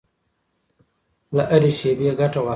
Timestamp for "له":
1.35-1.43